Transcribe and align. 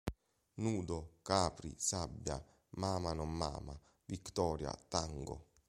Nudo, 0.55 1.19
Capri, 1.21 1.75
Sabbia, 1.77 2.43
M'Ama 2.77 3.13
Non 3.13 3.29
M'Ama, 3.31 3.79
Victoria, 4.05 4.73
Tango. 4.89 5.49